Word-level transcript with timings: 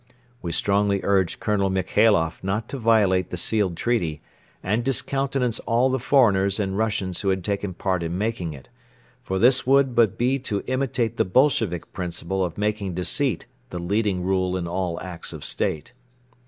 We 0.41 0.51
strongly 0.51 0.99
urged 1.03 1.39
Colonel 1.39 1.69
Michailoff 1.69 2.43
not 2.43 2.67
to 2.69 2.79
violate 2.79 3.29
the 3.29 3.37
sealed 3.37 3.77
treaty 3.77 4.19
and 4.63 4.83
discountenance 4.83 5.59
all 5.59 5.91
the 5.91 5.99
foreigners 5.99 6.59
and 6.59 6.75
Russians 6.75 7.21
who 7.21 7.29
had 7.29 7.43
taken 7.43 7.75
part 7.75 8.01
in 8.01 8.17
making 8.17 8.53
it, 8.55 8.67
for 9.21 9.37
this 9.37 9.67
would 9.67 9.93
but 9.93 10.17
be 10.17 10.39
to 10.39 10.63
imitate 10.65 11.17
the 11.17 11.25
Bolshevik 11.25 11.93
principle 11.93 12.43
of 12.43 12.57
making 12.57 12.95
deceit 12.95 13.45
the 13.69 13.77
leading 13.77 14.23
rule 14.23 14.57
in 14.57 14.67
all 14.67 14.99
acts 15.01 15.33
of 15.33 15.45
state. 15.45 15.93